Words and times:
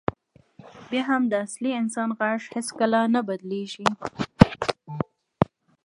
بیا 0.89 1.03
هم 1.09 1.21
د 1.31 1.33
اصلي 1.45 1.71
انسان 1.81 2.09
غږ 2.19 2.41
هېڅکله 2.53 2.99
نه 3.15 3.21
بدلېږي. 3.27 3.85